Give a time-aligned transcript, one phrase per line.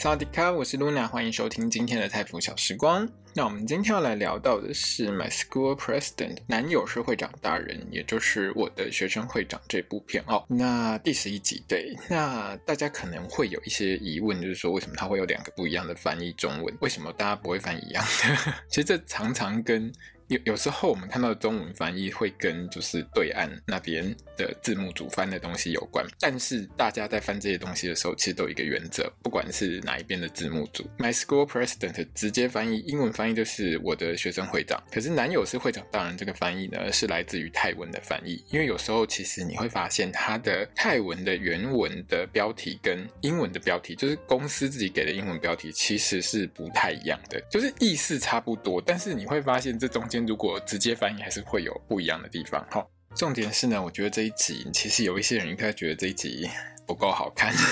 [0.00, 3.06] 萨迪卡，我是 Luna，欢迎收听今天的泰服小时光。
[3.34, 10.44] 那我们今天要来聊到的是《My School President》，男友是会长大人，也就是我的学生会长这部片哦。
[10.48, 16.72] 那第十一集，对，那大家可能会有一些疑问，就是说为什么它会有两个不一样的翻译中文？
[16.80, 18.54] 为什么大家不会翻一样的？
[18.70, 19.92] 其实这常常跟
[20.28, 30.84] 有有时候我们看到的中文翻译会跟就是对岸那边的字幕组翻的东西有关，但是大家在翻这些东西的时候，其实都有一个原则，不管是哪一边的字幕组。
[30.98, 50.17] My School President 直接翻译英文翻译就是我的学生会长，可是男友是会长大人这个翻译呢，是来自于泰文的翻译，因为有时候其实你会发现它的泰文的原文的标题跟英文的标题，就是公司自己给的英文标题，其实是不太一样的，就是意思差不多，但是你会发现这中间。
[50.26, 52.66] 如果直接翻译还是会有不一样的地方。
[52.70, 56.48] 好，重点是呢，我觉得这一集其实有一些人应该觉得这一集
[56.86, 57.54] 不够好看。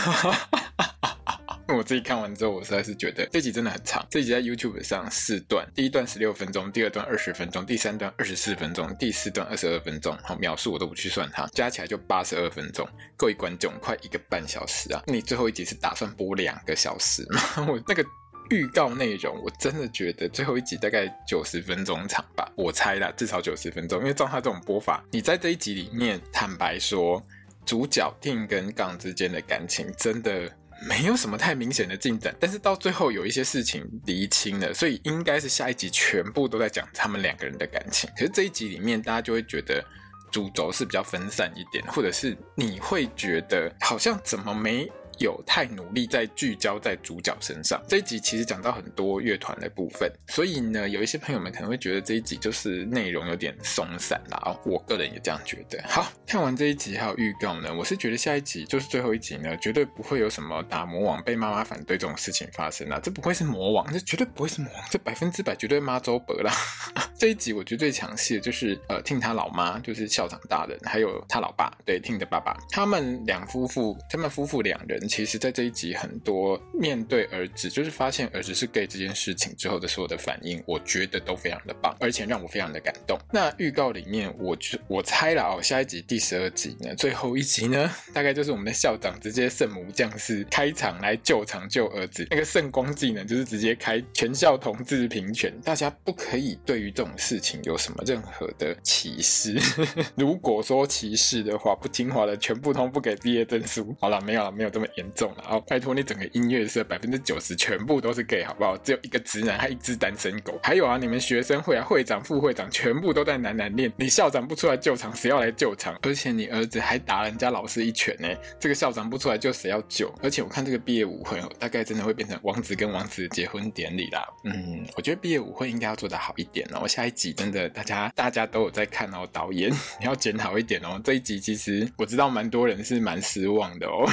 [1.68, 4.06] 我自己看完之后，我实在是觉得这集真的很长。
[4.08, 10.16] 这集在 YouTube 上四段，第一段十六分钟，第二段二十分钟，第三段二十四分钟，第四段二十二分钟。
[10.22, 12.88] 好，秒数我都不去算它，加起来就八十二分钟。
[13.16, 15.02] 各位观众，快一个半小时啊！
[15.08, 17.66] 你最后一集是打算播两个小时吗？
[17.68, 18.06] 我那个。
[18.50, 24.00] 预告内容，我真的觉得最后一集大概九十分钟长吧，我猜啦，至少九十分钟。
[24.00, 27.22] 因为照他这种播法，你在这一集里面，坦白说，
[27.64, 30.50] 主角定跟 Gang 之间的感情真的
[30.88, 38.08] 没有什么太明显的进展，但是到最后有一些事情厘清了，所以应该是下一集全部都在讲他们两个人的感情。
[38.16, 39.84] 可是这一集里面，大家就会觉得
[40.30, 44.90] 主轴是比较分散一点，或者是你会觉得好像怎么没。
[45.18, 47.82] 有太努力在聚焦在主角身上。
[47.88, 54.42] 这一集其实讲到很多乐团的部分，所以呢，有一些朋友们可能会觉得这一集就是内容有点松散啦。
[54.44, 55.82] 哦，我个人也这样觉得。
[55.88, 63.00] 好，看完这一集还有预告呢，我是觉得下一集就是最后一集呢，绝对不会有什么打魔王被妈妈反对这种事情发生啦。
[63.02, 66.52] 这不会是魔王，这绝对不会是魔王，这百分之百绝对妈周伯啦。
[67.18, 75.00] 这一集我觉得最抢戏的就是呃听他老妈就是校长大人，还有他老爸，对听的爸爸，他们两夫妇，他们夫妇两人。
[75.06, 83.18] 其实，在这一集，很多面对儿子，就是发现儿子是 gay 这件事情之后的所有的反应，我觉得都非常的棒，而且让我非常的感动。
[83.32, 99.58] 那预告里面，我就我猜了哦，下一集第十二集呢，最后一集呢，大概就是我们的校长直接圣母降世开场来救场救儿子，那个圣光技能就是直接开全校同志平权，大家不可以对于这种事情有什么任何的歧视。
[100.16, 103.94] 如果说歧视的话，不听话的全部通不给毕业证书。
[104.00, 104.86] 好了，没有了，没有这么。
[104.96, 108.76] 严重了，哦拜托你整个音乐社百分之九十全部都是 gay 好不好？
[108.78, 110.58] 只有一个直男，还一只单身狗。
[110.62, 113.92] 还有啊，你们学生会啊，会长、副会长全部都在男男恋。
[113.96, 115.98] 你校长不出来救场，谁要来救场？
[116.02, 118.28] 而且你儿子还打人家老师一拳呢。
[118.58, 120.12] 这个校长不出来救，谁要救？
[120.22, 124.26] 而且我看这个毕业舞会，大概真的会变成王子跟王子的结婚典礼啦。
[124.44, 126.88] 嗯，我觉得毕业舞会应该要做得好一点哦。
[126.88, 129.70] 下一集真的大家大家都有在看哦，导演
[130.00, 131.00] 你要剪好一点哦。
[131.04, 134.10] 这一集其实我知道蛮多人是蛮失望的哦。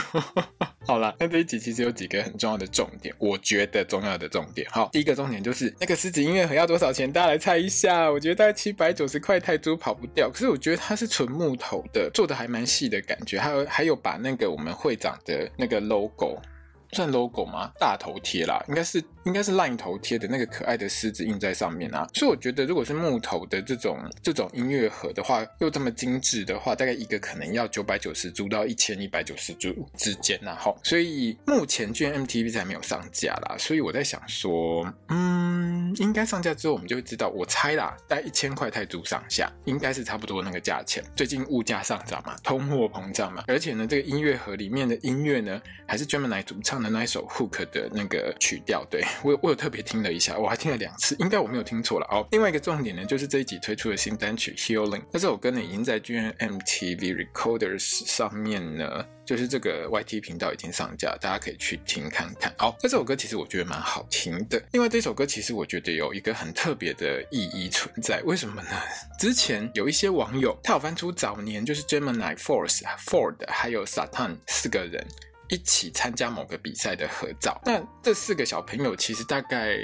[0.85, 4.67] 好了，那这一集其实有几个很重要的重点，我觉得重要的重点。
[4.69, 7.11] 好，第一个重点就是那个狮子音乐盒要多少钱？
[7.11, 8.11] 大家来猜一下。
[8.11, 10.29] 我觉得大概七百九十块泰铢跑不掉。
[10.29, 13.39] 可是我觉得它是纯木头的，做的还蛮细的感觉。
[13.39, 16.37] 还有还有把那个我们会长的那个 logo。
[16.93, 17.71] 算 logo 吗？
[17.79, 22.07] 大头贴啦，应该是应该是 LINE 头贴的那个可爱的狮子印在上面啊。
[22.13, 30.55] 所以我觉得，如果是木头的这种这种音乐盒的话，又这么精致的话，大概一个可能要九百九十铢到一千一百九十铢之间呐。
[30.59, 33.55] 哈，所以目前 GMMTV 还没有上架啦。
[33.57, 37.29] 所以我在想说，嗯，应该上架之后我们就会知道。
[37.29, 41.03] 我猜啦，大概一千块泰铢上下，应该是差不多那个价钱。
[41.15, 52.27] 最近物价上涨嘛，通货膨胀嘛，而且呢，这个音乐盒里面的音乐呢，还是专门来主唱的那一首 Hook 的那个曲调，对，我我有特别听了一下，我还听了两次，应该我没有听错了哦。
[52.31, 62.53] 另外一个重点呢，就是这一集推出的新单曲 Healing，那这首歌呢已经在 GMMTV Recorders 上面呢，就是这个 YT 频道已经上架，大家可以去听看看。
[62.57, 64.61] 好，那这首歌其实我觉得蛮好听的。
[64.73, 68.69] 另外这首歌其实我觉得有一个很特别的意义存在，为什么呢？
[69.17, 75.05] 之前有一些网友他有翻出早年就是 Gemini Force、Ford 还有 Satan 四个人。
[75.49, 79.77] 一起参加某个比赛的合照，那这四个小朋友其实大概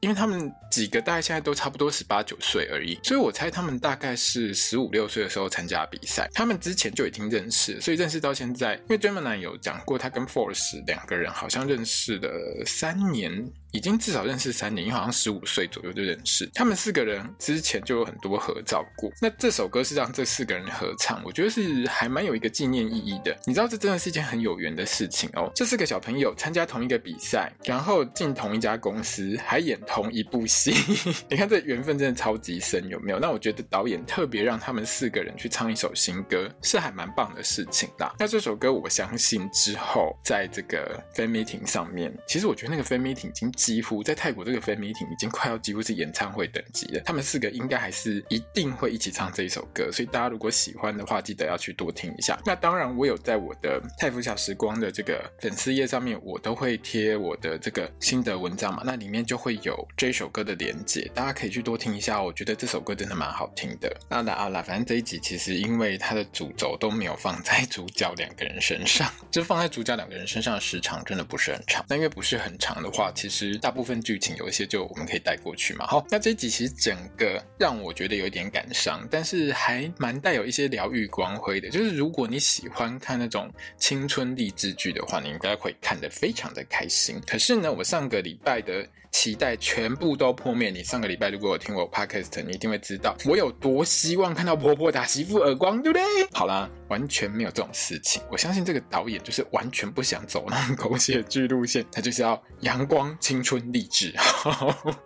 [0.00, 6.28] 因为他们几个大概现在都差不多十八九岁而已，所以我猜他们大概是十五六岁的时候参加比赛。
[6.34, 8.74] 他们之前就已经认识，所以认识到现在。
[8.74, 13.50] 因为 Gemini 有讲过，他跟 Force 两个人好像认识了三年。
[13.72, 16.44] 已经至少认识三年，因为好像十五岁左右就认识。
[16.54, 19.08] 他们四个人之前就有很多合照过。
[19.22, 23.32] 那这首歌是让这四个人合唱，我觉得是还蛮有一个纪念意义的。
[23.46, 25.48] 你知道，这真的是一件很有缘的事情哦。
[25.54, 30.72] 这四个小朋友参加同一个比赛，然后进同一家公司，还演同一部戏。
[31.28, 33.18] 你看这缘分真的超级深，有没有？
[33.18, 38.14] 那我觉得导演特别让他们四个人去唱一首新歌，是还蛮棒的事情啦。
[38.18, 43.50] 那这首歌，我相信之后在这个 fan meeting 上面，其实我觉得那个 fan meeting 已经。
[43.52, 52.38] 几乎在泰国这个 fan meeting 已经快要几乎是演唱会等级了，他们四个应该还是一定会一起唱这一首歌，所以大家如果喜欢的话，记得要去多听一下。
[52.46, 62.22] 那当然，我有在我的泰服小时光的这个粉丝页上面，我都会贴我的这个心得文章嘛，那里面就会有这首歌的连接，大家可以去多听一下。
[62.22, 63.94] 我觉得这首歌真的蛮好听的。
[64.08, 71.84] 那啦啊啦，反正这一集其实因为它的主轴都没有放在主角两个人身上，就放在主角两个人身上的时长真的不是很长。
[71.88, 73.50] 那因为不是很长的话，其实。
[73.60, 75.86] 大部分剧情有一些就我们可以带过去嘛。
[75.86, 81.68] 好，那这一集其实整个让我觉得有点感伤，但是还蛮带有一些疗愈光辉的。
[81.68, 87.20] 就是如果你喜欢看那种青春励志剧的话，你应该会看得非常的开心。
[87.26, 88.86] 可是呢，我上个礼拜的。
[89.10, 90.70] 期待全部都破灭。
[90.70, 96.02] 你上个礼拜如果有听我 podcast，你一定会知道我有多希望看到婆婆打媳妇耳光，对不对？
[96.32, 98.22] 好啦，完全没有这种事情。
[98.30, 104.14] 我相信这个导演就是完全不想走那种狗血剧路线，他就是要阳光、青春、励志。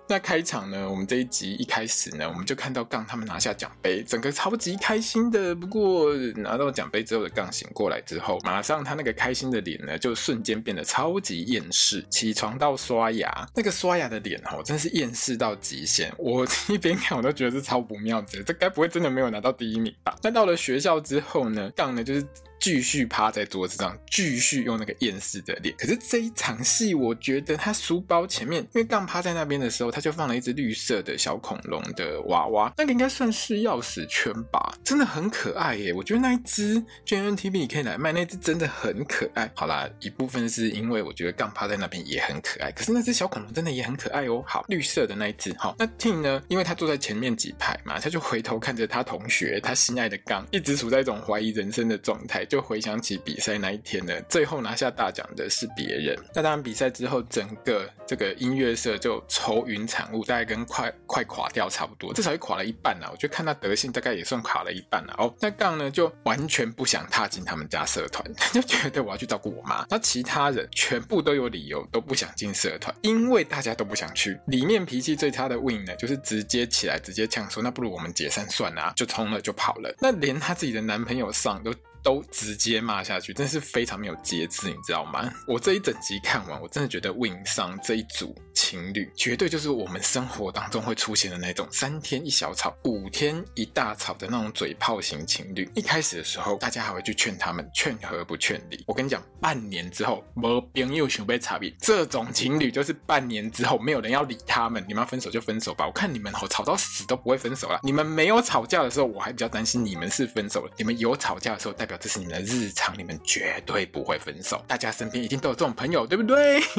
[0.06, 5.54] 那开场呢，我们这一集一开始呢，我们就看到杠他们拿下奖杯，整个超级开心的。
[5.54, 12.04] 不过拿到奖杯之后的杠醒过来之后，马上他那个开心的脸呢，就瞬间变得超级厌世。
[12.10, 13.93] 起床到刷牙，那个刷。
[13.94, 16.12] 玛雅的脸哦，真是厌世到极限。
[16.18, 18.42] 我一边看，我都觉得是超不妙的。
[18.42, 20.16] 这该不会真的没有拿到第一名吧？
[20.20, 22.26] 但到了学校之后呢，杠呢就是。
[22.64, 25.76] 继续趴在桌子上，继续用那个厌世的脸。
[25.76, 35.92] 可是这一场戏，我觉得他书包前面，因为刚趴在那边的时候，他就放了一只绿色的小恐龙的娃娃，那个应该算是钥匙圈吧，真的很可爱耶。
[35.92, 39.52] 我觉得那一只 j n t v 可以来卖，那只真的很可爱。
[39.54, 44.42] 好啦，一部分是因为我觉得刚趴在那边也很可爱，可是那只小恐龙真的也很可爱哦。
[44.46, 46.42] 好，绿色的那一只，好，那 tin 呢？
[46.48, 52.42] 因为他坐在前面几排嘛，他就回头看着他同学，他心爱的刚，一直处在一种怀疑人生的状态。
[52.54, 56.16] 就回想起比赛那一天呢，最后拿下大奖的是别人。
[56.32, 63.08] 那当然，比赛之后，整个这个音乐社就愁云惨雾，大概跟快快垮掉差不多，至少也垮了一半了。
[63.10, 65.14] 我觉得看他德性，大概也算垮了一半了。
[65.18, 69.84] 哦，那杠呢，就完全不想踏进他们家社团，他 就觉得我要去照顾我妈。
[69.90, 74.38] 那其他人全部都有理由都不想进社团，因为大家都不想去。
[74.46, 79.92] 里面脾气最差的 Win 呢，就是直接起来直接呛说：“那不如我们解散算了！”就冲了就跑了。
[79.98, 81.74] 那连他自己的男朋友上都。
[82.04, 85.28] 都直接骂下去，真是非常没有节制，你知道吗？
[85.48, 95.68] 我这一整集看完，我真的觉得 Win 上这一组情侣，绝对就是我们生活当中会出现的那种三天一小吵，五天一大吵的那种嘴炮型情侣。
[95.74, 98.84] 一开始的时候，大家还会去劝他们，劝和不劝离。
[98.86, 105.86] 我跟你讲，半年之后，没朋友想被差别，这种情侣就是半年之后没有人要理他们，你们要分手就分手吧。
[105.86, 107.80] 我看你们吼吵到死都不会分手了。
[107.82, 110.72] 你们没有吵架的时候，我还比较担心你们是分手了。
[110.76, 111.93] 你们有吵架的时候，代表。
[111.98, 114.64] 这是你们的日常，你们绝对不会分手。
[114.66, 116.60] 大家身边一定都有这种朋友，对不对？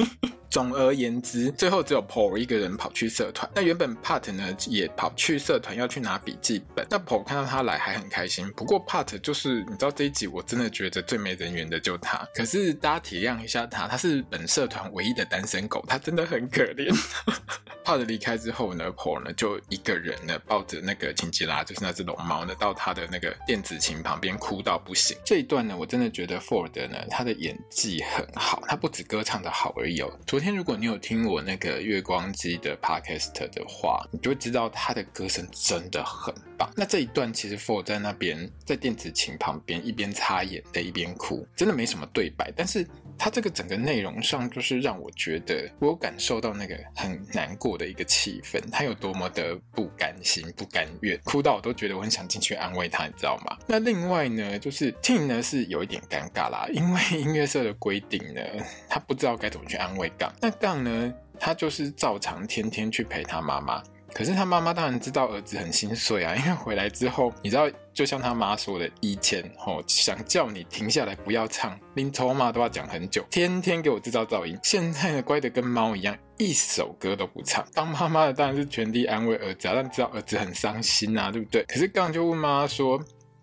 [0.47, 3.49] 总而言之，最后只有 Paul 一个人跑去社团。
[3.53, 6.87] 那原本 Pat 呢也跑去社团要去拿笔记本。
[6.89, 8.49] 那 Paul 看到他来还很开心。
[8.55, 12.25] 不过 Pat 就是你知道这一集我真的觉得最没人缘的就他。
[12.33, 16.89] 可是大家体谅一下他，他是本社团唯一的单身狗，他真的很可怜。
[17.83, 25.04] Pat 离开之后呢，Paul 呢就一个人呢抱着那个金吉拉，就是那只龙猫呢，到他的那个电子琴旁边哭到不行。
[25.23, 30.11] 这一段呢，我真的觉得 Ford 呢他的演技很好，他不止歌唱的好而已哦。
[30.25, 36.33] 昨天如果你有听我那个月光机的 podcast 的话，你就会知道他的歌声真的很
[36.75, 53.57] 那这一段其实 For 在那边在电子琴旁边一边擦眼泪一边哭，真的没什么对白，但是他这个整个内容上就是让我觉得我有感受到那个很难过的一个气氛，他有多么的不甘心不甘愿，哭到我都觉得我很想进去安慰他，你知道吗？
[53.67, 58.41] 那另外呢，就是 Tin 呢是有一点尴尬啦，因为 音乐社的规定呢，
[58.89, 60.31] 他不知道该怎么去安慰杠。
[60.41, 63.81] 那杠呢，他就是照常天天去陪他妈妈。
[64.15, 74.57] 可是他妈妈当然知道儿子很心碎啊， 因为回来之后，你知道，就像他妈说的，以前吼想叫你停下来不要唱，连头妈都要讲很久，天天给我制造噪音。
[74.63, 77.65] 现在呢，乖得跟猫一样，一首歌都不唱。
[77.73, 81.65] 当妈妈的当然是全力安慰儿子啊，但知道儿子很伤心啊，对不对？
[81.65, 82.97] 可是刚刚就问妈妈说。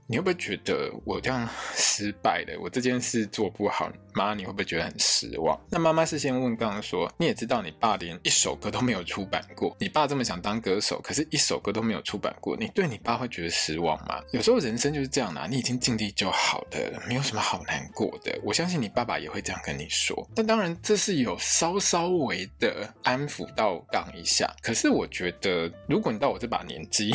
[0.07, 2.59] 你会不会觉得我这样失败了？
[2.61, 5.59] 我这件事做不好，妈，你会不会觉得很失望？
[5.71, 14.21] 那妈妈是先问刚刚说，你也知道你爸连一首歌都没有出版过，你爸这么想当歌手，可是一首歌都没有出版过，你对你爸会觉得失望吗？
[14.33, 18.39] 有时候人生就是这样的啊，你已经尽力就好的，没有什么好难过的。
[18.43, 20.29] 我相信你爸爸也会这样跟你说。
[20.35, 24.53] 但当然，这是有稍稍微的安抚到刚一下。
[24.63, 27.13] 可是我觉得，如果你到我这把年纪，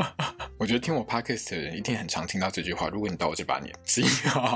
[0.58, 2.88] 我觉得听我 podcast 的人一定很常听到这句话。
[2.88, 4.02] 如果你到我这把年纪，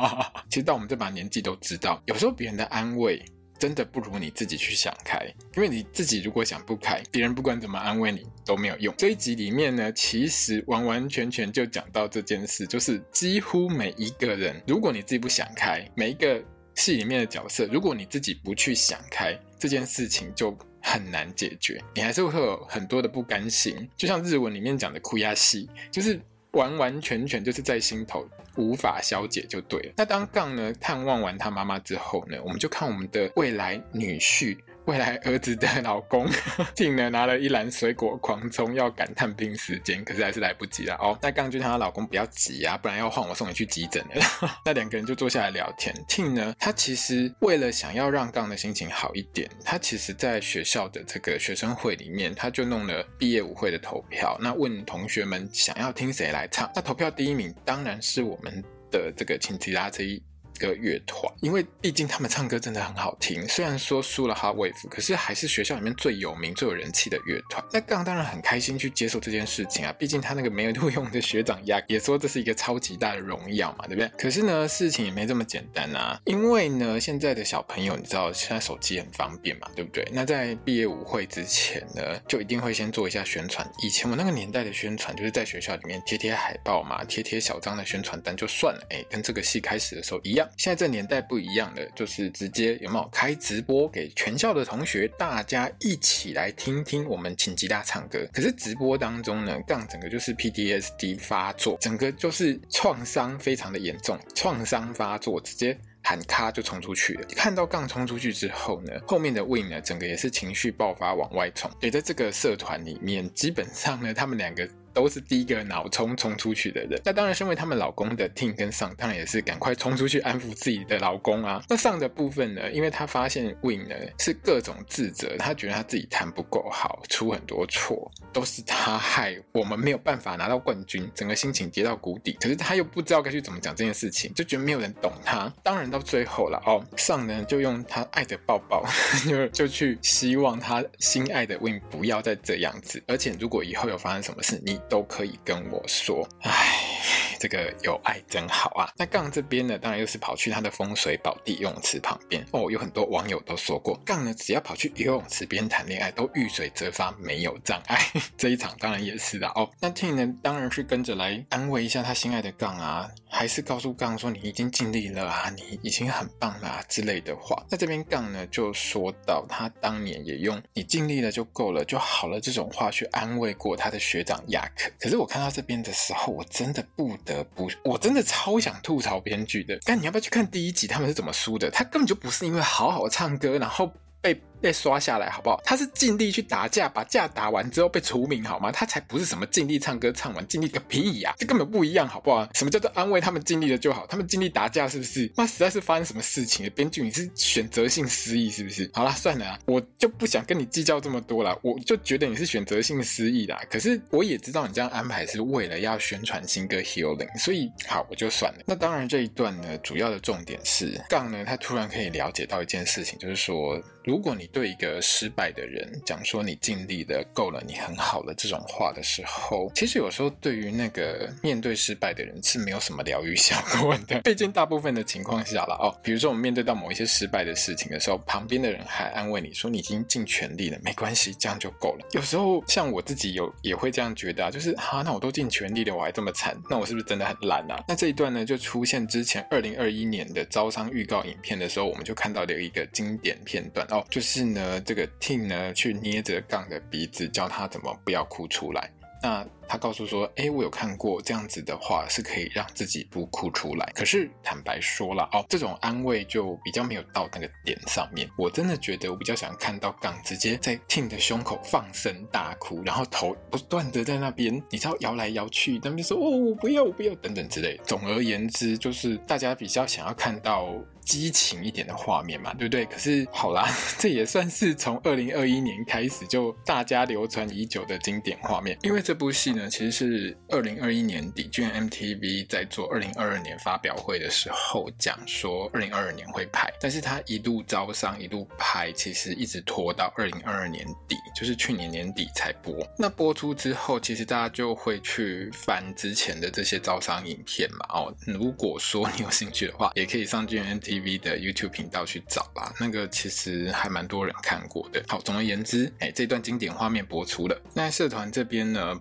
[0.49, 3.23] 其实到我们这把年纪都知道，有时候别人的安慰
[3.59, 5.27] 真的不如你自己去想开。
[5.55, 8.95] 因为你自己如果想不开，别人不管怎么安慰你都没有用。
[8.97, 16.43] 这一集里面呢，其实完完全全就讲到这件事，就是几乎每一个人，如果你自己不想开，每一个
[16.77, 20.57] 戏里面的角色，如果你自己不去想开，这件事情就。
[20.89, 26.17] 很难解决，你还是会有很多的不甘心，就像日文里面讲的“苦亚西”，就是
[26.57, 29.93] 完完全全就是在心头无法消解就对了。
[29.97, 34.57] 那当杠呢探望完他妈妈之后呢，我们就看我们的未来女婿。
[34.87, 36.29] 未来儿子的老公
[36.75, 41.19] Tin 呢， 拿了一篮水果狂冲，要赶探病时间，可是还是来不及了哦。
[41.21, 44.23] 那杠就让她老公不要急啊，不然要换我送你去急诊了。
[44.65, 45.95] 那两个人就坐下来聊天。
[46.09, 56.71] Tin 呢，他其实为了想要让杠的心情好一点，他其实在学校的这个学生会里面，他就弄了毕业舞会的投票，那问同学们想要听谁来唱。
[56.75, 60.23] 那投票第一名当然是我们的这个亲戚拉这一。
[60.59, 67.65] 个乐团，因为毕竟他们唱歌真的很好听，虽然说输了 Hot Wave，可是还是学校里面最有名、最有人气的乐团。
[67.73, 74.09] 那杠当然很开心去接受这件事情啊，毕竟他那个没有录 用的学长呀，也说这是一个超级大的荣耀嘛，对不对？
[74.19, 80.07] 可是呢，事情也没这么简单啊，因为呢，现在的小朋友，你知道现在手机很方便嘛，对不对？
[80.13, 83.67] 那在毕业舞会之前呢，就一定会先做一下宣传。
[83.83, 90.46] 以前我那个年代的宣传，就是在学校里面贴贴海报嘛，贴贴小张的宣传单就算了，哎，跟这个戏开始的时候一样。
[90.57, 98.27] 现在这年代不一样了，就是直接有没有开直播给全校的同学，大家一起来听听我们请吉他唱歌。
[98.33, 107.27] 可是直播当中呢，杠整个就是 PTSD 发作，整个就是创伤非常的严重，创伤发作，直接喊卡就冲出去了。
[107.35, 111.71] 看到杠冲出去之后呢，后面的 Win 呢，整个也是情绪爆发往外冲。
[111.81, 114.69] 也在这个社团里面，基本上呢，他们两个。
[114.97, 116.99] 都是第一个脑冲冲出去的人。
[117.05, 121.63] 那当然，身为他们老公的 Tin 跟 Sang，当然也是赶快冲出去安抚自己的老公啊。
[121.69, 132.33] 那 Sang 的部分呢，因为他发现 Win 呢是各种自责，他觉得他自己弹不够好，出很多错，都是他害我们没有办法拿到冠军，整个心情跌到谷底。
[132.41, 135.53] 可是他又不知道该去怎么讲这件事情，就觉得没有人懂他。
[135.63, 138.83] 当然到最后了哦，Sang 呢就用他爱的抱抱，
[139.29, 144.81] 就就去希望他心爱的 Win 不要再这样子，而且如果以后有发生什么事，你。
[144.89, 146.96] 都可以跟我说，唉，
[147.39, 148.91] 这个有爱真好啊。
[148.97, 152.71] 那杠这边呢，当然又是跑去他的风水宝地游泳池旁边哦。
[152.71, 158.01] 有很多网友都说过，杠呢只要跑去游泳池边谈恋爱，都遇水则发，没有障碍。
[158.37, 159.71] 这一场当然也是的哦。
[159.81, 167.65] 那 T 呢，当然是跟着来安慰一下他心爱的杠啊，还是告诉杠说你已经尽力了啊，你已经很棒了啊之类的话。
[167.71, 174.91] 那这边杠呢就说到，他当年也用“你尽力了就够了就好了”这种话去安慰过他的学长亚克。
[174.99, 179.79] 可是我看到这边的时候，我真的不得不，我真的超想吐槽编剧的。
[179.85, 181.71] 但你要不要去看第一集，他们是怎么输的？
[181.71, 184.41] 他根本就不是因为好好唱歌，然后被。
[184.67, 185.63] 被刷下来好不好？
[185.65, 188.73] 他是尽力去打架，把架打完之后被除名好吗？
[188.73, 191.33] 他才不是什么尽力唱歌唱完，尽力个屁呀！
[191.39, 192.49] 这根本不一样好不好？
[192.53, 194.05] 什么叫做安慰他们尽力了就好？
[194.09, 195.31] 他们尽力打架是不是？
[195.37, 196.71] 那实在是发生什么事情了？
[196.71, 198.91] 编剧你是选择性失忆是不是？
[198.93, 201.57] 好啦，算了啊，我就不想跟你计较这么多了。
[201.63, 203.61] 我就觉得你是选择性失忆啦。
[203.71, 208.65] 可是我也知道你这样安排是为了要宣传新歌 Healing，所以好，我就算了。
[208.67, 224.19] 那当然这一段呢，主要的重点是杠呢，他突然可以了解到一件事情，就是说，如果你对一个失败的人讲说你尽力的够了，你很好了这种话的时候，其实有时候对于那个面对失败的人是没有什么疗愈效果的。
[224.25, 232.09] 毕竟大部分的情况下了哦，比如说我们面对到某一些失败的事情的时候，旁边的人还安慰你说你已经尽全力了，没关系，这样就够了。
[232.13, 237.85] 有时候像我自己有也会这样觉得啊，就是哈，那我都尽全力了，我还这么惨，那我是不是真的很烂啊？
[237.87, 244.36] 那这一段呢，就出现之前二零二一年的招商预告影片的时候，我们就看到了一个经典片段哦，就是。
[244.37, 248.91] 是呢，这个 Tim 呢去捏着杠的鼻子，教他怎么不要哭出来。
[249.23, 253.93] 那他告诉说：“诶，我有看过这样子的话，是可以让自己不哭出来。
[253.95, 258.29] 可是坦白说了哦，这种安慰就比较没有到那个点上面。
[258.37, 267.81] 我真的觉得我比较想看到杠直接在 Tim 的胸口放声大哭，然后头不断的在那边，你知道摇来摇去，他们就说哦，我不要，我不要等等之类。
[267.85, 270.75] 总而言之，就是大家比较想要看到。”
[271.07, 272.85] 激情一点的画面嘛，对不对？
[272.85, 273.65] 可是好啦，
[273.97, 278.77] 这也算是从二零二一年开始就大家流传已久的经典画面。
[278.83, 292.87] 因为这部戏呢，其实是二零二一年底，居然 MTV 在做二零二二年发表会的时候讲说二零二二年会拍，但是他一路招商一路拍，其实一直拖到二零二二年底，就是去年年底才播。
[292.99, 297.87] 那播出之后，其实大家就会去翻之前的这些招商影片嘛。
[297.89, 305.03] 哦，如果说你有兴趣的话，也可以上 GMMTV 的 YouTube 频道去找啦，那个其实还蛮多人看过的。
[305.09, 307.61] 好，总而言之，哎，这段经典画面播出了。
[307.75, 308.95] 那社团这边呢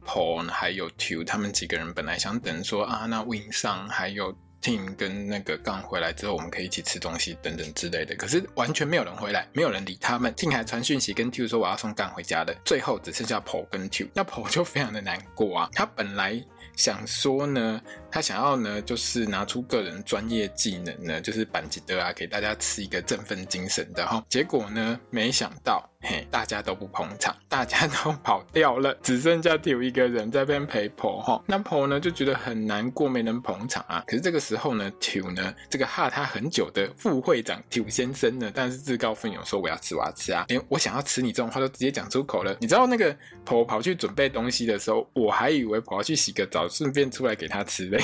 [0.47, 8.15] 还有 Tew 他们几个人本来想等说啊，那 Win 上还有 Tim 跟那个杠回来之后，我们可以一起吃东西等等之类的。
[8.15, 10.33] 可是完全没有人回来，没有人理他们。
[10.33, 12.55] Tim 还传讯息跟 Tew 说我要送杠回家的。
[12.65, 16.43] 最后只剩下 Paul 跟 Tew，那 Paul 就非常的难过啊，他本来。
[16.75, 24.21] 想说呢，他想要呢，就是拿出个人专业技能呢，就是板吉德啊，给大家吃一个振奋精神的哈。
[24.27, 25.89] 结果呢，没想到。
[26.29, 31.41] 大家都不捧场， 大家都跑掉了，只剩下條一个人在边陪婆哈。
[31.47, 34.03] 那婆呢就觉得很难过，没能捧场啊。
[34.07, 42.55] 可是这个时候呢條呢这个哈他很久的副会长 Tew 先生呢，但是自告奋勇说我要吃，我要吃啊，连我想要吃你这种话都直接讲出口了。
[42.59, 48.01] 你知道那个婆跑去准备东西的时候，我还以为跑去洗个澡，顺便出来给他吃嘞。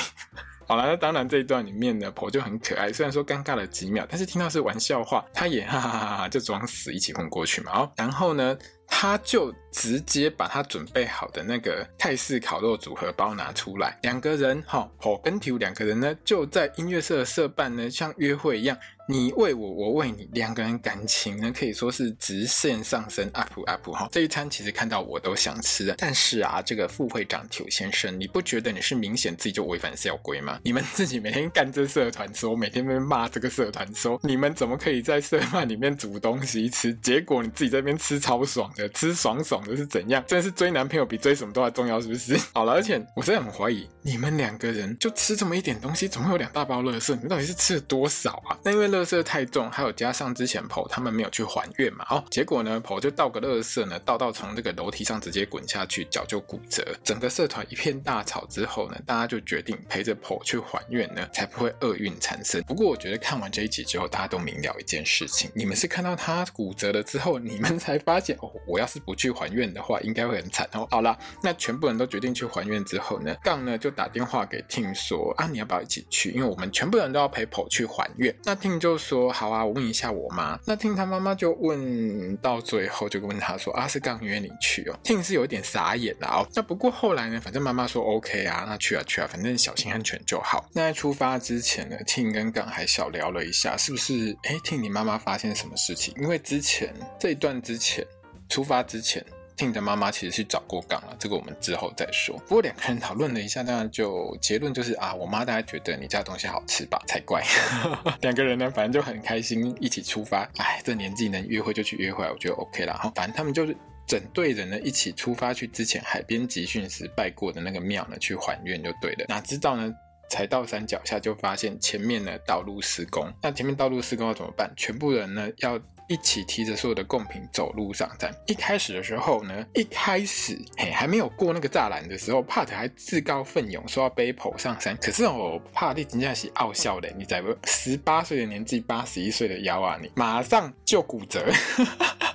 [0.66, 7.72] 好了，那当然这一段里面呢婆就很可爱，虽然说尴尬了几秒，但是听到是玩笑话，他也 哈哈哈哈就装死一起混过去嘛。
[7.72, 18.76] 哦，然后呢，他就直接把他准备好的那个泰式烤肉组合包拿出来，两个人哈婆跟 T 五两个人呢就在音乐社的社办呢，像约会一样。
[19.08, 24.08] 你为我，我为你，两个人感情呢可以说是直线上升，up up 哈。
[24.12, 30.60] 这一餐其实看到我都想吃，但是啊，这个副会长邱先生，你不觉得你是明显自己就违反校规吗？
[30.62, 36.94] 你们自己每天干这社团，说每天在骂这个社团，说你们怎么可以在社办里面煮东西吃？
[36.94, 40.22] 结果你自己在那边吃超爽的，吃爽爽的是怎样？
[40.28, 42.38] 真的是追男朋友比追什么都还重要，是不是？
[42.54, 47.12] 好了，而且我真的很怀疑，你们两个人就吃这么一点东西，怎么会有两大包垃圾？
[47.14, 48.56] 你们到底是吃了多少啊？
[48.62, 48.91] 那因为。
[48.92, 56.86] 垃圾太重，还有加上之前 p 他们没有去还愿嘛，哦，结果呢 p 就倒个垃圾呢，倒到从这个楼梯上直接滚下去，脚就骨折。
[57.02, 62.62] 整个社团一片大吵之后呢，大家就决定陪着 p 去还愿呢，才不会厄运缠身。
[62.64, 70.86] 不过我觉得看完这一集之后，大家都明了一件事情：你们是看到他骨折了之后，你们才发现哦，我要是不去还愿的话，应该会很惨哦。
[70.90, 76.30] 好了，那全部人都决定去还愿之后呢，杠呢就打电话给 Tim 说啊，你要不要一起去？
[76.32, 78.34] 因为我们全部人都要陪 p 去还愿。
[78.44, 80.58] 那 Tim 就说好啊，我问一下我妈。
[80.66, 84.98] 那听他妈妈就问到最后，就问他说啊，是杠约你去哦。
[85.04, 86.48] 听是有点傻眼了哦。
[86.52, 90.68] 那不过后来呢，反正妈妈说 OK 啊，那去啊去啊，反正小心安全就好。
[90.72, 94.36] 那在出发之前呢，听跟杠还小聊了一下，是不是？
[94.42, 96.12] 哎，听你妈妈发现什么事情？
[96.20, 98.04] 因为之前这一段之前
[98.48, 99.24] 出发之前。
[99.56, 102.36] Tim 的妈妈其实是找过杠了，这个我们之后再说。
[102.48, 107.42] 不过两个人讨论了一下，当然就结论就是啊，我妈大概觉得你家的东西好吃吧，才怪。
[108.22, 110.48] 两个人呢，反正就很开心一起出发。
[110.56, 113.12] 哎，这年纪能约会就去约会，我觉得 OK 啦。
[113.14, 119.26] 反正他们就是整队人呢一起出发去之前海边集训时拜过的那个庙呢去还愿就对了。
[119.28, 119.92] 哪知道呢，
[120.30, 123.32] 才到山脚下就发现前面呢道路施工。
[123.42, 124.72] 那前面道路施工要怎么办？
[124.76, 125.80] 全部人呢要。
[126.08, 128.32] 一起提着所有的贡品走路上山。
[128.46, 134.96] 一开始的时候呢，一开始嘿还没有过那个栅栏的时候，帕特还自告奋勇说要背跑上山。
[134.96, 137.54] 可是哦，帕特真的是傲笑的，你在不？
[137.64, 141.44] 十八岁的年纪，八十一岁的腰啊，你马上就骨折。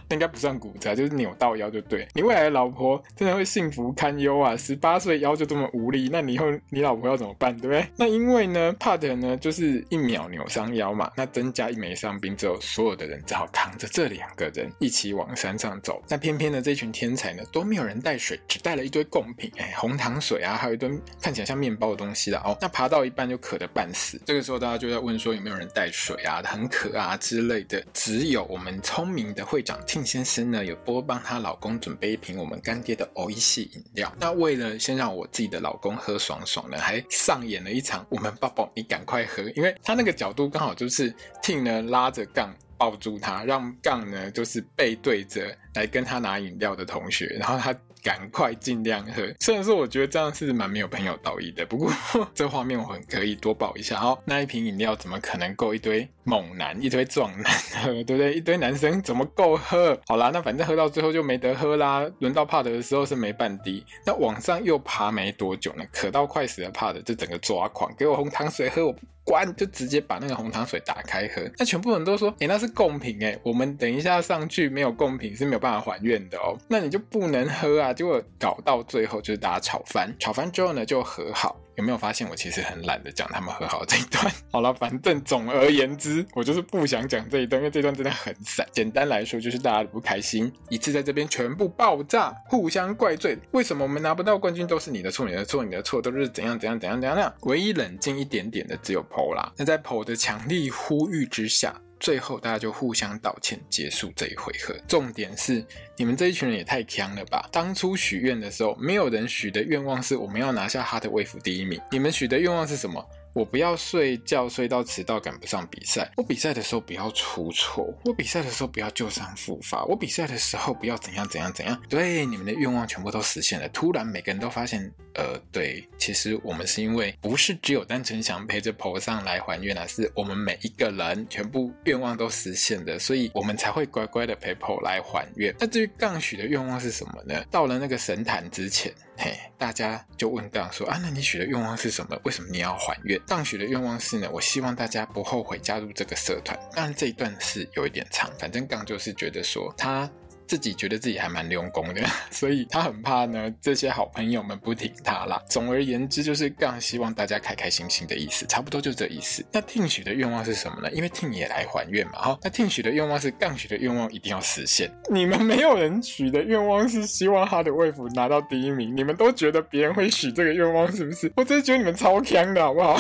[0.10, 2.08] 应该不算骨折，就是扭到腰就对。
[2.13, 4.56] 你未来的老婆真的会幸福堪忧啊！
[4.56, 7.86] 十八岁腰就这么无力，那你以后你老婆要怎么办，对不对？
[7.98, 16.02] 那因为呢，Pat 呢就是一秒扭伤腰嘛，那增加一枚伤兵之后，所有的人只好扛着这两个人一起往山上走。
[16.08, 20.89] 那偏偏的这群天才呢都没有人带水，只带了一堆贡品，哎，红糖水啊，还有一堆
[21.22, 22.41] 看起来像面包的东西啦。
[22.46, 24.22] 哦，那爬到一半就渴得半死。
[24.26, 26.41] 这个时候大家就在问说有没有人带水啊？
[26.46, 27.84] 很渴啊之类的。
[27.93, 29.78] 只有我们聪明的会长。
[30.05, 34.13] 先生呢有多帮她老公准备一瓶我们干爹的欧一系饮料。
[34.19, 42.53] 那为了先让我自己的老公喝爽爽呢，还上演了一场我们抱抱你赶快喝，因为他那个角度刚好就是 Tin 呢拉着杠。
[42.79, 47.75] 抱住他，让杠呢就是背对着来跟他拿饮料的同学，然后他。
[48.08, 49.22] 赶快尽量喝。
[49.41, 51.91] 虽然说我觉得这样是蛮没有朋友道义的，不过
[52.34, 54.17] 这画面我很可以多报一下哦。
[54.24, 57.52] 那一瓶饮料怎么可能够一堆猛男、一堆壮男
[57.84, 58.34] 喝， 对不对？
[58.36, 60.00] 一堆男生怎么够喝？
[60.08, 62.10] 好啦，那反正喝到最后就没得喝啦。
[62.20, 68.96] 轮到帕德的时候是没半滴，那往上又爬没多久呢，渴到快死的帕德就整个抓狂，给我红糖水喝我。
[69.28, 81.60] 关就直接把那个红糖水打开喝，那全部人都说，哎，那是贡品哎，我们等一下上去没有贡品是没有办法还愿的哦，那你就不能喝啊，结果搞到最后就是大家吵翻，吵翻之后呢就和好。
[81.75, 84.25] 有没有发现我其实很懒得讲他们和好这一段？
[84.51, 88.65] 好了，反正总而言之，我就是不想讲这一段，因为这段真的很散。
[88.71, 93.38] 简单来说，就是大家的不开心，一次在这边全部爆炸，互相怪罪。
[93.51, 97.33] 为什么我们拿不到冠军都是你的错，你的错，你的错，都是怎样怎样怎样怎样那样。
[97.41, 99.51] 唯一冷静一点点的只有 Paul 啦。
[99.55, 101.79] 那在 Paul 的强力呼吁之下。
[101.99, 104.75] 最后，大家就互相道歉，结束这一回合。
[104.88, 107.47] 重点是，你们这一群人也太强了吧！
[107.51, 111.81] 当初许愿的时候，没有人许的愿望是我们要拿下哈特威夫第一名。
[111.91, 113.03] 你们许的愿望是什么？
[113.38, 116.12] 我不要睡觉睡到迟到赶不上比赛。
[116.17, 117.88] 我比赛的时候不要出错。
[118.04, 119.86] 我比赛的时候不要旧伤复发。
[119.86, 121.80] 我比赛的时候不要怎样怎样怎样。
[121.88, 123.69] 对，你们的愿望全部都实现了。
[123.69, 135.54] 突然每个人都发现，呃，对，其实我们是因为不是只有单纯想陪着 Paul 上来还愿啊，是我们每一个人全部愿望都实现的，所以我们才会乖乖的陪 Paul 来还愿。
[135.60, 137.45] 那至于杠许的愿望是什么呢？
[137.52, 138.91] 到了那个神坛之前。
[139.17, 142.17] 嘿，大家就问杠说啊，那你许的愿望是什么？
[142.23, 143.19] 为什么你要还愿？
[143.27, 146.58] 杠许的愿望是呢，我希望大家不后悔加入这个社团。
[146.75, 150.10] 当然这一段是有一点长，反正杠就是觉得说他。
[150.47, 155.41] 自己觉得自己还蛮用功的， 所以他很怕呢，这些好朋友们不挺他啦。
[155.49, 159.45] 总而言之，就是更希望大家开开心心的意思，差不多就这意思。
[159.51, 160.89] 那听许的愿望是什么呢？
[160.91, 162.39] 因为听也来还愿嘛，哈。
[162.43, 164.91] 那听许的愿望是杠许的愿望一定要实现。
[165.12, 171.31] 你们没有人许的愿望是希望他的 Wave 拿到第一名，你们都觉得别人会许这个愿望是不是？
[171.36, 172.99] 我真的觉得你们超强的好不好？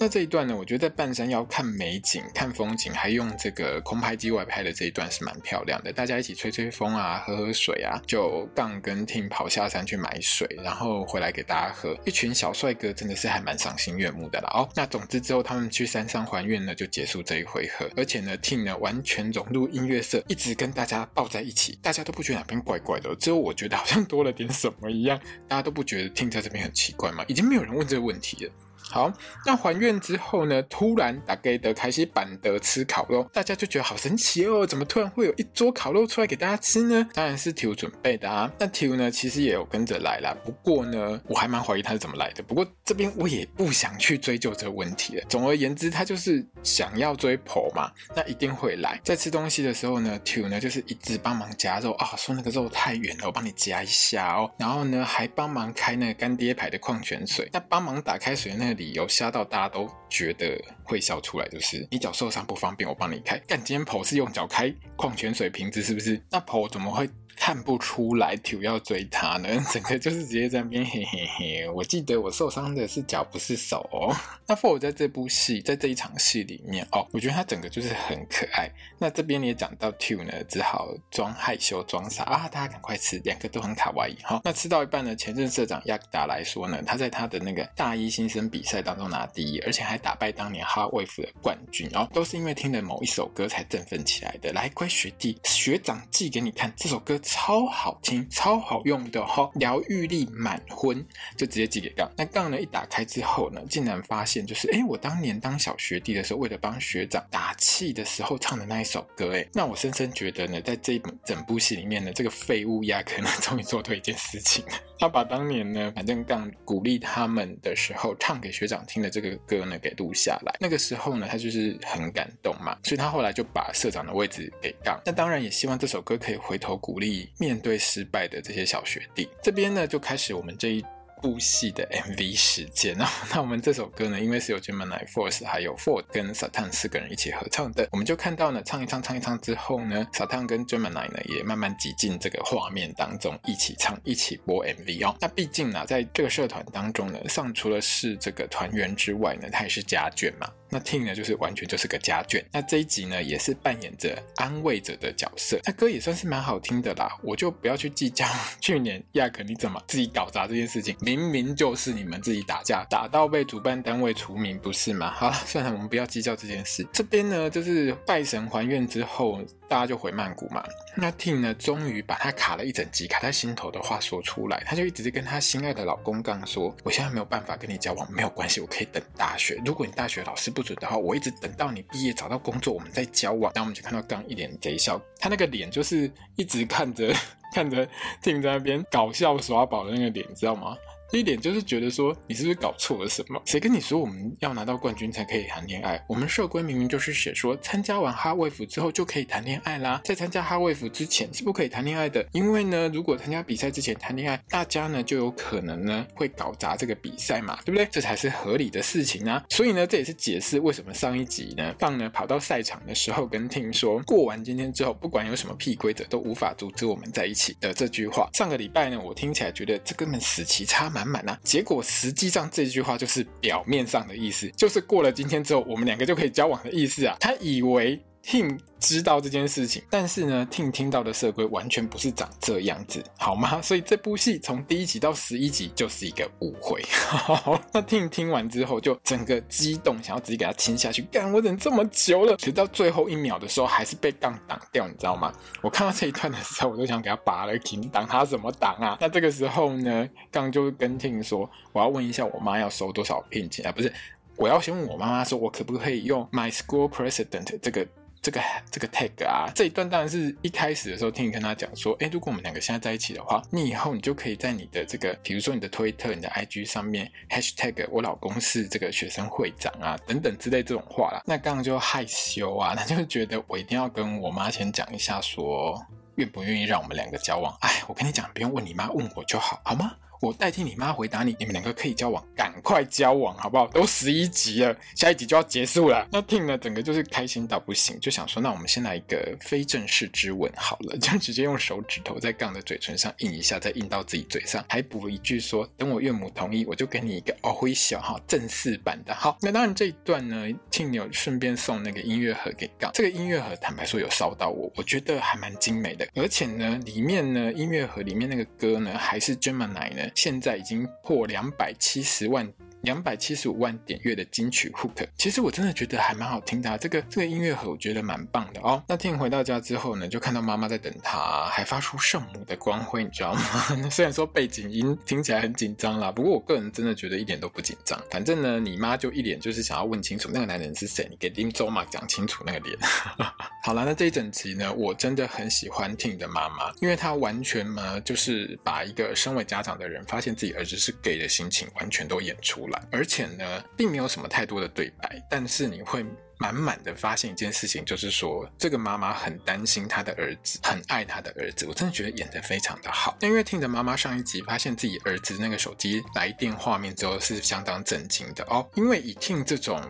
[0.00, 5.92] 那这一段呢，我觉得在半山腰看美景、看风景，还用这个空拍机外拍的这一段是蛮漂亮的。
[5.92, 11.98] 大家一起吹吹风啊，喝喝水啊，就杠跟 Tim 跑下山去买水，然后回来给大家喝。
[12.06, 14.48] 一群小帅哥真的是还蛮赏心悦目的啦。
[14.54, 17.90] 哦，那总之之后他们去山上还愿呢，就结束这一回合。
[17.96, 25.20] 而且呢，Tim 呢完全融入音乐社，一直跟大家抱在一起，大家都不觉得哪边怪怪的，只有我觉得好像多了点什么一样。
[25.48, 27.24] 大家都不觉得 Tim 在这边很奇怪吗？
[27.26, 28.52] 已经没有人问这个问题了。
[28.90, 29.12] 好，
[29.44, 30.62] 那还愿之后呢？
[30.62, 34.66] 突然大家的开始板德吃烤肉，大家就觉得好神奇哦！
[34.66, 37.06] 怎么突然会有一桌烤肉出来给大家吃呢？
[37.12, 38.50] 当然是 Tiu 准备的啊。
[38.58, 40.34] 那 Tiu 呢，其实也有跟着来啦。
[40.42, 42.42] 不过呢，我还蛮怀疑他是怎么来的。
[42.42, 45.24] 不过这边我也不想去追究这个问题了。
[45.28, 48.98] 总而言之，他就是想要追婆嘛，那一定会来。
[49.04, 54.50] 在吃东西的时候呢，Tiu 呢就是一直帮忙夹肉啊，说那个肉太远了，我帮你夹一下哦。
[54.58, 57.50] 然后呢，还帮忙开那个干爹牌的矿泉水。
[57.52, 58.77] 那帮忙打开水那个。
[58.78, 63.38] 理由吓到大家都觉得会笑出来，就是你脚受伤不方便，我帮你开。
[63.46, 66.18] 但，今天跑是用脚开矿泉水瓶子，是不是？
[66.30, 67.10] 那跑怎么会？
[67.38, 71.68] 看不出来 Tue 要追他呢， 整个就是直接在那边嘿嘿嘿。
[71.70, 74.14] 我记得我受伤的是脚，不是手哦。
[74.46, 78.70] 那 Four 在这部戏，在这一场戏里面哦，我觉得他整个就是很可爱。
[78.98, 84.40] 那这边也讲到 Tue 呢，只好装害羞装傻啊，大家赶快吃，两个都很卡哇伊哈。
[84.44, 94.52] 那吃到一半呢，前任社长亚克达来说呢，他在他的那个大一新生比赛当中拿第一，而且还打败当年 Hot Wave 的冠军哦，都是因为听了某一首歌才振奋起来的。
[94.52, 97.20] 来，乖学弟，学长寄给你看这首歌。
[97.28, 101.04] 超好听，超好用的哈，疗愈力满分，
[101.36, 102.10] 就直接寄给杠。
[102.16, 114.64] 那杠呢，一打开之后呢，竟然发现就是，哎，我当年当小学弟的时候，为了帮学长打气的时候唱的那一首歌，哎，那我深深觉得呢，在这一整部戏里面呢，这个废物亚可能终于做对一件事情。
[115.00, 120.56] 他把当年呢，反正杠鼓励他们的时候唱给学长听的这个歌呢，给录下来。
[120.58, 125.00] 那个时候呢，他就是很感动嘛，所以他后来就把社长的位置给杠。
[125.04, 129.28] 那当然也希望这首歌可以回头鼓励面对失败的这些小学弟。
[129.42, 130.84] 这边呢，就开始我们这一。
[131.20, 145.16] 部戏的 MV 时间啊， 那我们这首歌呢，因为是由 Gemini Force 还有 Ford 跟 Satan 四个人一起合唱的，我们就看到呢，唱一唱，唱一唱之后呢，Satan 跟 Gemini 呢也慢慢挤进这个画面当中，一起唱，一起播 MV 哦。
[145.20, 150.48] 那毕竟呢，在这个社团当中呢，上除了是这个团员之外呢，他也是家眷嘛。
[150.70, 152.44] 那 tin 呢就是完全就是个家眷。
[152.52, 155.58] 那这一集呢也是扮演着安慰者的角色。
[155.64, 158.26] 那歌也算是蛮好听的啦，我就不要去计较
[158.60, 165.10] 去年亚肯你怎么自己搞砸这件事情，明明就是你们自己打架打到被主办单位除名，不是吗？
[165.10, 166.86] 好了，算了，我们不要计较这件事。
[166.92, 169.40] 这边呢就是拜神还愿之后。
[169.68, 170.64] 大家就回曼谷嘛，
[170.96, 179.60] 那 t i n 呢，终于把他卡了一整集卡在心头的话说出来，他就一直跟他心爱的老公刚说，我现在没有办法跟你交往，没有关系，我可以等大学。
[179.64, 183.52] 如果你大学老师不准的话，我一直等到你毕业找到工作，我们再交往。
[183.54, 187.14] 然后我们就看到刚一脸贼笑，他那个脸就是一直看着
[187.54, 187.86] 看着
[188.22, 190.76] t i n 在那边搞笑耍宝的那个脸，你知道吗？
[191.10, 193.40] 这一点就是觉得说，你是不是搞错了什么？
[193.46, 196.04] 谁跟你说我们要拿到冠军才可以谈恋爱？
[196.06, 200.02] 我们社规明明就是写说，参加完哈卫福之后就可以谈恋爱啦。
[200.04, 207.88] 在参加哈卫福之前是不可以谈恋爱的，因为呢，如果参加比赛之前谈恋爱，大家呢就有可能呢会搞砸这个比赛嘛，对不对？
[207.90, 209.42] 这才是合理的事情啊。
[209.48, 218.28] 所以呢，这也是解释为什么上一集呢，放呢跑到赛场的时候跟听说，过完今天之后，不管有什么屁规则都无法阻止我们在一起的这句话。
[218.34, 221.38] 上个礼拜呢，我听起来觉得这根本死期差嘛满满啊！
[221.44, 227.16] 结果实际上这句话就是表面上的意思，就是过了今天之后，我们两个就可以交往的意思啊！
[227.20, 228.00] 他以为。
[228.28, 233.58] Tin 知道这件事情，但是呢，Tin 听到的社规完全不是长这样子，好吗？
[233.64, 236.84] 所以这部戏从第一集到十一集就是一个误会。
[237.72, 241.00] 那 Tin 听完之后就整个激动，想要直接给他亲下去。
[241.10, 245.32] 干，我等这么久了，直到最后一秒的时候还是被杠挡掉，你知道吗？
[245.62, 248.98] 我看到这一段的时候，我都想给他拔了停，挡他怎么挡啊？
[249.00, 253.72] 那这个时候呢，杠就跟 Ting 说：“我要问一下我妈要收多少聘金啊？
[253.72, 253.90] 不是，
[254.36, 257.88] 我要先问我妈妈说，我可不可以用 My School President 这个。”
[258.20, 271.22] 这个这个 tag 啊，这一段当然是一开始的时候听你跟他讲说，哎，如果我们两个现在在一起的话，你以后你就可以在你的这个，比如说你的推特、你的 IG 上面 hashtag 我老公是这个学生会长啊，等等之类这种话啦。
[271.26, 277.56] 那刚刚就害羞啊，他就觉得我一定要跟我妈先讲一下说，说愿不愿意让我们两个交往。
[277.60, 279.92] 哎，我跟你讲，不用问你妈，问我就好，好吗？
[280.20, 283.66] 我代替你妈回答你，你们两个可以交往，赶快交往，好不好？
[283.68, 286.06] 都十一集了，下一集就要结束了。
[286.10, 299.14] 那 Ting 呢，整个就是开心到不行，就想说，那我们先来一个非正式之吻好了，就直接用手指头在杠的嘴唇上印一下，再印到自己嘴上，还补一句说，等我岳母同意，我就给你一个哦会小哈正式版的。
[299.14, 310.07] 好，那当然这一段呢，Ting 有顺便送那个音乐盒给杠，这个音乐盒坦白说有烧到我，我觉得还蛮精美的，而且呢，里面呢音乐盒里面那个歌呢，还是 Gemini 呢。
[310.14, 312.52] 现在已经破两百七十万。
[312.82, 316.76] 两百七十五万点阅的金曲 Hook，其实我真的觉得还蛮好听的啊。
[316.76, 318.82] 这个这个音乐盒我觉得蛮棒的哦。
[318.86, 323.40] 那 Ting 回到家之后呢，就看到妈妈在等他，还发出圣母的光辉，你知道吗？
[323.90, 328.00] 虽然说背景音听起来很紧张啦，不过我个人真的觉得一点都不紧张。
[328.10, 332.78] 反正呢，你妈就一脸就是想要问清楚那个男人是谁，你给林周嘛讲清楚那个脸。
[333.64, 342.67] 好了，那这一整集呢，我真的很喜欢 Ting 的妈妈，因为她完全呢就是把一个身为家长的人发现自己儿子是 gay 的心情完全都演出。
[342.90, 346.04] 而且呢，并没有什么太多的对白，但是你会
[346.38, 351.66] 满满的发现一件事情，就是说这个妈妈很担心她的儿子，很爱她的儿子。
[351.66, 353.16] 我真的觉得演得非常的好。
[353.20, 358.68] 因为听着妈妈上一集发现自己儿子那个手机来电画面之后，是相当震惊的哦。
[358.74, 359.80] 因为以听这种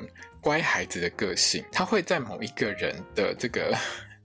[0.40, 3.76] 乖孩子的个性，他会在某一个人的这个。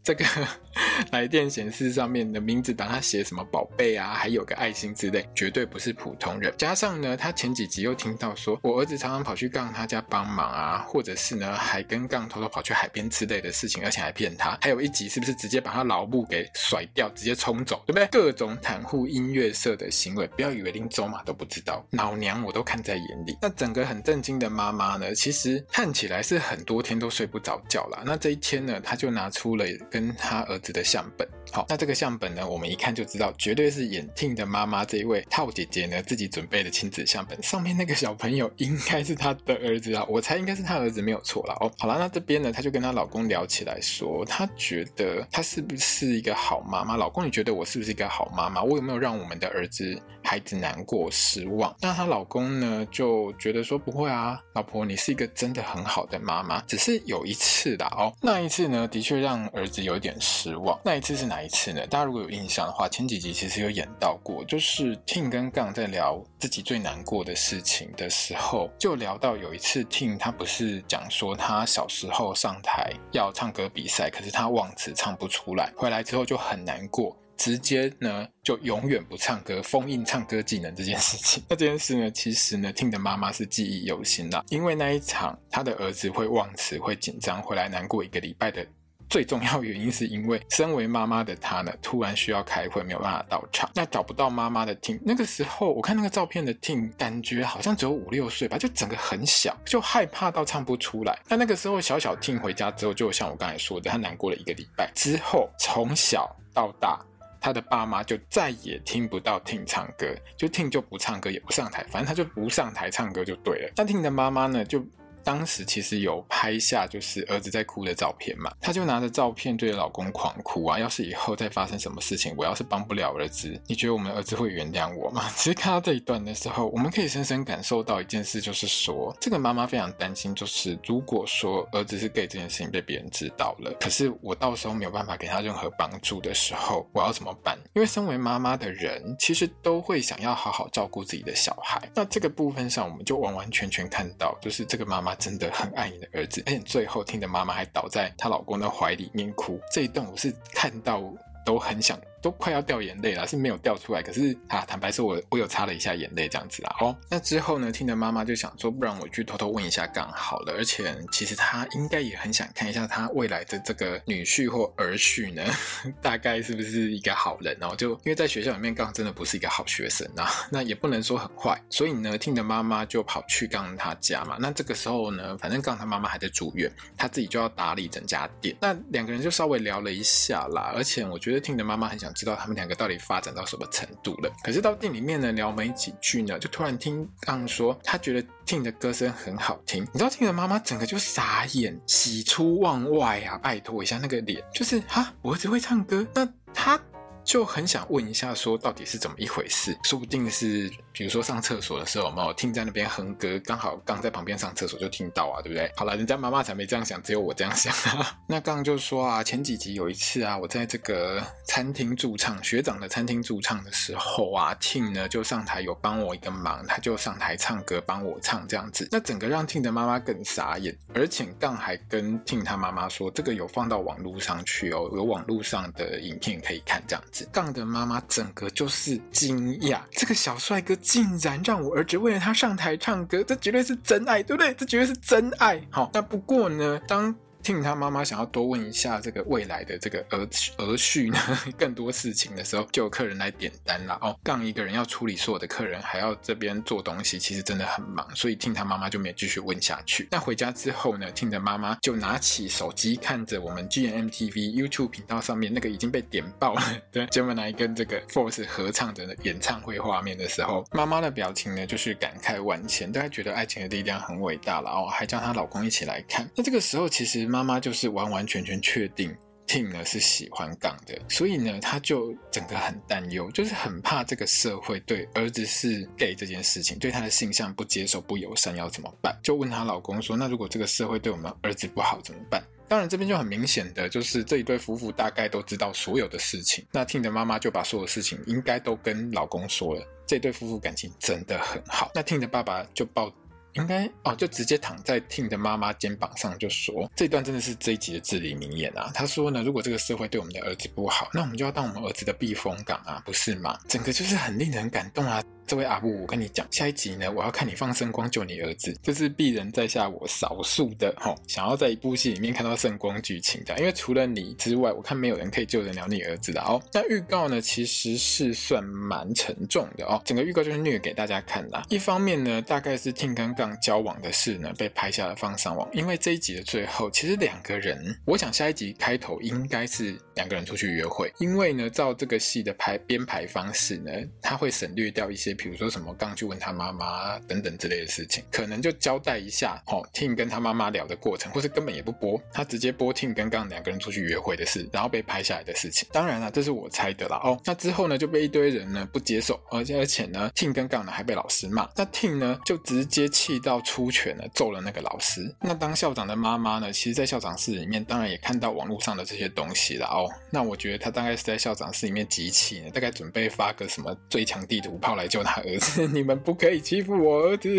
[0.03, 0.25] 这个
[1.11, 6.53] 来电显示上面的名字，当他写什么宝贝啊，还有个爱心之类，绝对不是普通人。
[6.57, 14.57] 加上呢，他前几集又听到说，我儿子常常跑去杠他家帮忙啊，或者是呢，还跟杠偷偷跑去海边之类的事情，而且还骗他。
[14.61, 18.05] 还有一集是不是直接把他老母给甩掉，直接冲走，对不对？
[18.07, 23.37] 各种袒护音乐社的行为，不要以为连周马都不知道，老娘我都看在眼里。
[23.41, 28.03] 那整个很震惊的妈妈呢，其实看起来是很多天都睡不着觉啦。
[28.05, 29.63] 那这一天呢，他就拿出了。
[29.93, 41.71] 跟他儿子的相本，好，那这个相本呢，我们一看就知道，绝对是眼镜的妈妈这一位套姐姐呢自己准备的亲子相本，上面那个小朋友应该是她的儿子啊，我猜应该是她儿子没有错了哦。
[41.77, 46.97] 好了，那这边呢，她就跟她老公聊起来说，她觉得她是不是一个好妈妈？
[46.97, 48.63] 老公，你觉得我是不是一个好妈妈？
[48.63, 51.75] 我有没有让我们的儿子孩子难过失望？
[51.79, 59.83] 那她老公呢就觉得说不会啊，老婆你是一个真的很好的妈妈，只是有一次的哦，那一次呢的确让儿子。
[59.83, 60.79] 有点失望。
[60.85, 61.85] 那一次是哪一次呢？
[61.87, 77.15] 大家如果有印象的话，前几集其实有演到过，就是 Ting 跟杠在聊自己最难过的事情的时候，就聊到有一次 Ting 他不是讲说他小时候上台要唱歌比赛，可是他忘词唱不出来，回来之后就很难过。
[77.35, 81.43] 直接呢就永远不唱歌，封印唱歌技能这件事情。
[81.49, 88.65] 那这件事呢，其实呢，Ting 的妈妈是记忆犹新的，因为那一场他的儿子会忘词、会紧张、回来难过一个礼拜的。
[89.13, 93.69] 最重要原因是因为身为妈妈的她呢，突然需要开会，没有办法到场。
[93.75, 101.15] 那找不到妈妈的 Tin，那个时候我看那个照片的 Tin，感觉好像只有五六岁吧，就整个很小，就害怕到唱不出来。
[101.29, 106.99] 那那个时候小小 Tin 回家之后，就像我刚才说的，她难过了一个礼拜之后，从小到大，
[107.39, 113.71] 她的爸妈就再也听不到 Tin 唱歌，就 Tin 就不唱歌，也不上台，反正她就不上台唱歌就对了。
[113.75, 114.83] 但 Tin 的妈妈呢，就。
[115.23, 120.77] 当时其实有拍下就是儿子在哭的照片嘛，她就拿着照片对着老公狂哭啊！
[120.77, 125.29] 要是以后再发生什么事情，我要是帮不了儿子，你觉得我们儿子会原谅我吗？
[125.35, 137.57] 其实看到这一段的时候，我们可以深深感受到一件事，就是说这个妈妈非常担心，就是如果说儿子是 gay 这件事情被别人知道了，可是我到时候没有办法给他任何帮助的时候，我要怎么办？
[137.73, 141.81] 因为身为妈妈的人，其实都会想要好好照顾自己的小孩。
[141.95, 145.12] 那这个部分上，我们就完完全全看到，就是这个妈妈。
[145.15, 151.01] 真的很爱你的儿子，而且最后听的妈妈还倒在她老公的怀里面哭，这一段我是看到
[151.45, 151.99] 都很想。
[152.23, 154.01] 都快要掉眼泪了，是没有掉出来。
[154.01, 156.75] 可是啊，坦白说我，我有擦了一下眼泪这样子啦。
[156.79, 160.53] 哦，那之后呢听的妈妈就想说，不然我去偷偷问一下刚好了。
[160.53, 165.43] 而且其实她应该也很想看一下她未来的这个女婿或儿婿呢，
[166.01, 167.75] 大概是不是一个好人哦？
[167.75, 171.61] 就因为在学校里面，刚真的不是一个好学生啊， 那也不能说很坏。
[171.69, 174.37] 所以呢听的妈妈就跑去刚他家嘛。
[174.39, 178.55] 那这个时候呢，反正刚他妈妈还在住院，他自己就要打理整家店。
[178.61, 180.71] 那两个人就稍微聊了一下啦。
[180.73, 182.93] 而且我觉得听的妈妈很想知道他们两个到底。
[183.03, 184.31] 发展到什么程度了？
[184.43, 189.83] 可是到店里面呢，聊没几句呢，就突然听刚说，他觉得 Ting 的歌声很好听。
[189.91, 193.37] 你知道 Ting 的妈妈整个就傻眼，喜出望外啊！
[193.39, 196.79] 拜托一下那个脸，就是哈，我儿子会唱歌，那他
[197.25, 199.77] 就很想问一下，说到底是怎么一回事？
[199.83, 200.71] 说不定是。
[200.95, 205.71] 比如说上厕所的时候，有没有听在那边哼歌，刚好刚在旁边上厕所就听到啊，对不对？
[205.75, 208.15] 好了，人家妈妈才没这样想，只有我这样想啊。
[208.29, 218.87] 那刚刚就说啊，前几集有一次啊，我在这个餐厅驻唱，学长的餐厅驻唱的时候啊，Tin 呢就上台有帮我一个忙，他就上台唱歌帮我唱这样子。
[218.91, 227.53] 那整个让 Tin 的妈妈更傻眼，而且刚还跟 Tin 他妈妈说，这个有放到网络上去哦，有网络上的影片可以看这样杠。
[227.53, 230.75] 的妈妈整个就是惊讶，这个小帅哥。
[230.77, 234.53] 竟然让我儿子为了他上台唱歌，这绝对是真爱，对不对？
[234.55, 235.61] 这绝对是真爱。
[235.69, 237.15] 好，那不过呢，当。
[237.43, 240.19] 听他妈妈想要多问一下这个未来的这个儿
[240.57, 241.19] 儿婿呢，
[241.59, 244.17] 更多事情的时候，就有客人来点单了哦。
[244.23, 250.07] 杠一个人要处理所有的客人，还要这边做东西，其实真的很忙，所以听他妈妈就没继续问下去。
[250.09, 256.61] 那回家之后呢听的妈妈就拿起手机看着我们 G M T V YouTube 频道上面那个已经被点爆了
[256.93, 266.25] 的 Gemini 跟这个 Force 合唱的演唱会画面的时候，妈妈的表情呢就是感慨万千，大家觉得爱情的力量很伟大了哦，还叫她老公一起来看。
[266.37, 267.32] 那这个时候其实。
[267.33, 269.11] 妈妈就是完完全全确定
[269.47, 279.17] Ting 呢是喜欢杠的，所以呢，她就整个很担忧，就是很怕这个社会对儿子是 gay 这件事情，对他的性向不接受、不友善，要怎么办？
[279.23, 286.63] 就问她老公说：“那如果这个社会对我们儿子不好怎么办？”当然，这边就很明显的就是这一对夫妇大概都知道所有的事情。
[286.71, 289.83] 那 Ting 的妈妈就把所有事情应该都跟老公说了。
[290.05, 291.91] 这对夫妇感情真的很好。
[291.95, 293.11] 那 Ting 的爸爸就抱。
[293.53, 298.91] 应该哦，就直接躺在 Tin 的妈妈肩膀上，就说这段真的是这一集的至理名言啊。
[298.93, 303.57] 他说呢，如果这个社会对我们的儿子不好，那我们就要当我们儿子的避风港啊，不是吗？
[303.67, 305.23] 整个就是很令人感动啊。
[305.45, 316.61] 这位阿布，我跟你讲，下一集呢，我要看你放圣光救你儿子，这是鄙人在下我少数的哦，想要在一部戏里面看到圣光剧情的，因为除了你之外，我看没有人可以救得了你儿子的哦。
[316.71, 321.61] 那预告呢，其实是算蛮沉重的哦，整个预告就是虐给大家看的。
[321.69, 335.32] 一方面呢，大概是 t i n 跟杠交往的事呢被拍下来放上网，因为这一集的最后，其实两个人，我想下一集开头应该是两个人出去约会，因为呢，照这个戏的排编排方式呢，他会省略掉一些。
[335.33, 345.87] 比如说什么刚去问他妈妈等等之类的事情，可能就交代一下哦，Ting 跟他妈妈聊的过程，或是根本也不播，他直接播 Ting 跟刚两个人出去约会的事，然后被拍下来的事情。
[345.91, 347.39] 当然了，这是我猜的啦哦。
[347.45, 351.69] 那之后呢，就被一堆人呢不接受，而且而且呢，Ting 跟刚呢还被老师骂。
[351.75, 355.33] 那 Ting 呢就直接气到出拳了，揍了那个老师。
[355.41, 360.09] 那当校长的妈妈呢，其实在校长室里面，当然也看到网络上的这些东西了哦。
[360.29, 367.49] 那我觉得他大概是在校长室里面集气呢，大概准备发个什么最强地图炮来救他儿子， 你们不可以欺负我儿子。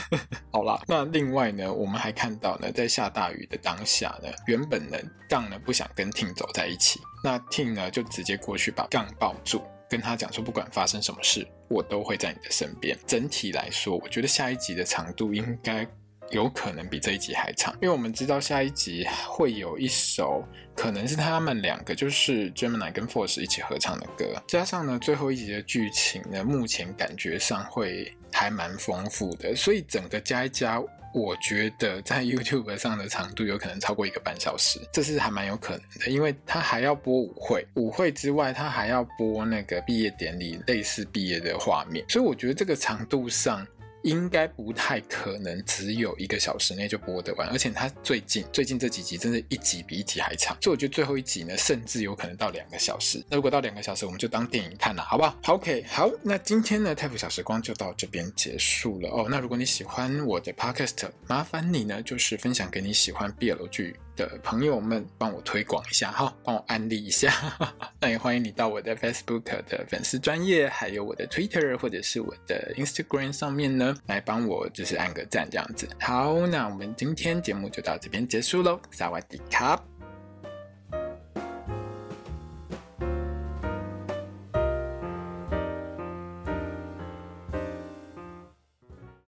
[0.52, 4.98] 好啦，那另外呢，我们还看到呢，在下大雨的当下呢，原本呢
[5.28, 12.98] 杠呢不想跟 T 走在一起，那 T 呢就直接过去把杠抱住，跟他讲说，不管发生什么事，我都会在你的身边。
[13.06, 15.86] 整体来说，我觉得下一集的长度应该。
[16.30, 30.82] 有可能比这一集还长，因为我们知道下一集会有一首可能是他们两个就是 Gemini 跟 Force 一起合唱的歌，加上呢最后一集的剧情呢，目前感觉上会还蛮丰富的，所以整个加一加，
[31.14, 43.64] 我觉得在 YouTube 上的长度有可能超过一个半小时，这是还蛮有可能的，因为他还要播舞会，舞会之外他还要播那个毕业典礼类似毕业的画面，所以我觉得这个长度上。
[44.06, 53.20] 应该不太可能只有一个小时内就播得完，而且它最近最近这几集真的一集比一集还长，所以我觉得最后一集呢，甚至有可能到两个小时。
[53.28, 59.26] 那如果到两个小时，我们就当电影看了，好不好？，OK，好，那今天呢，泰腐小时光就到这边结束了哦。
[59.28, 67.32] 那如果你喜欢我的 Podcast，麻烦你呢，就是分享给你喜欢 BL 剧的朋友们帮我推广一下哈，帮我安利一下。
[68.00, 75.88] 那也欢迎你到我的 Facebook 的粉丝专业，还有我的 Twitter 或者是我的 Instagram 上面呢，来帮我就是按个赞这样子。
[76.00, 79.80] 好，那我们今天节目就到这边结束喽，萨瓦迪卡。